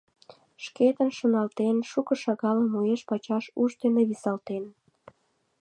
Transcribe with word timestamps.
Шкетын, 0.63 1.09
шоналтен, 1.17 1.77
шуко-шагалжым 1.89 2.71
уэш-пачаш 2.79 3.45
уш 3.61 3.71
дене 3.81 4.01
висалтен... 4.09 4.63